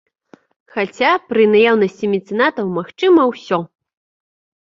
Хаця, 0.75 1.09
пры 1.33 1.43
наяўнасці 1.51 2.09
мецэнатаў 2.13 2.71
магчыма 2.77 3.21
ўсё! 3.35 3.59